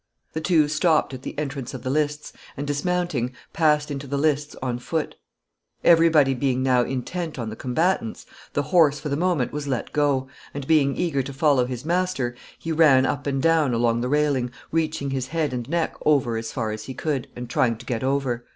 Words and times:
The 0.33 0.41
two 0.41 0.67
stopped 0.67 1.13
at 1.13 1.21
the 1.21 1.37
entrance 1.37 1.75
of 1.75 1.83
the 1.83 1.91
lists, 1.91 2.33
and 2.57 2.65
dismounting, 2.65 3.33
passed 3.53 3.91
into 3.91 4.07
the 4.07 4.17
lists 4.17 4.55
on 4.59 4.79
foot. 4.79 5.13
Every 5.83 6.09
body 6.09 6.33
being 6.33 6.63
now 6.63 6.81
intent 6.81 7.37
on 7.37 7.51
the 7.51 7.55
combatants, 7.55 8.25
the 8.53 8.63
horse 8.73 8.99
for 8.99 9.09
the 9.09 9.15
moment 9.15 9.51
was 9.53 9.67
let 9.67 9.93
go, 9.93 10.27
and, 10.55 10.65
being 10.65 10.97
eager 10.97 11.21
to 11.21 11.33
follow 11.33 11.67
his 11.67 11.85
master, 11.85 12.35
he 12.57 12.71
ran 12.71 13.05
up 13.05 13.27
and 13.27 13.43
down 13.43 13.75
along 13.75 14.01
the 14.01 14.09
railing, 14.09 14.49
reaching 14.71 15.11
his 15.11 15.27
head 15.27 15.53
and 15.53 15.69
neck 15.69 15.93
over 16.03 16.35
as 16.35 16.51
far 16.51 16.71
as 16.71 16.85
he 16.85 16.95
could, 16.95 17.27
and 17.35 17.47
trying 17.47 17.77
to 17.77 17.85
get 17.85 18.03
over. 18.03 18.43